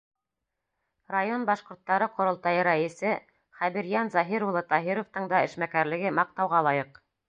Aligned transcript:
Район 1.15 1.45
башҡорттары 1.49 2.07
ҡоролтайы 2.17 2.65
рәйесе 2.69 3.13
Хәбирйән 3.63 4.13
Заһир 4.19 4.49
улы 4.51 4.67
Таһировтың 4.75 5.33
да 5.37 5.47
эшмәкәрлеге 5.53 6.19
маҡтауға 6.21 6.69
лайыҡ. 6.73 7.05